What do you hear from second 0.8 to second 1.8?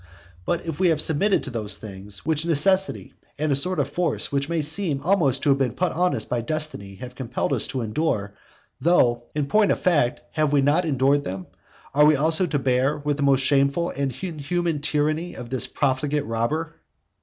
have submitted to these